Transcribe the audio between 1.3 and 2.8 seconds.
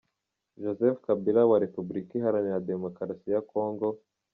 wa Repubulika iharanira